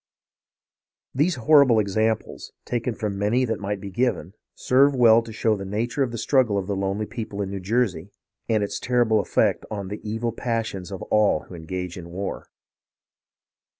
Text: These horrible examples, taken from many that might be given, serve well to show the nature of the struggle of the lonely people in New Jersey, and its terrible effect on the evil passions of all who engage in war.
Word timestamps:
These 1.13 1.35
horrible 1.35 1.77
examples, 1.77 2.53
taken 2.65 2.95
from 2.95 3.19
many 3.19 3.45
that 3.45 3.59
might 3.59 3.79
be 3.79 3.91
given, 3.91 4.33
serve 4.55 4.95
well 4.95 5.21
to 5.21 5.31
show 5.31 5.55
the 5.55 5.63
nature 5.63 6.01
of 6.01 6.09
the 6.11 6.17
struggle 6.17 6.57
of 6.57 6.65
the 6.65 6.75
lonely 6.75 7.05
people 7.05 7.39
in 7.39 7.51
New 7.51 7.59
Jersey, 7.59 8.09
and 8.49 8.63
its 8.63 8.79
terrible 8.79 9.19
effect 9.19 9.63
on 9.69 9.89
the 9.89 10.01
evil 10.03 10.31
passions 10.31 10.91
of 10.91 11.03
all 11.13 11.41
who 11.41 11.53
engage 11.53 11.99
in 11.99 12.09
war. 12.09 12.47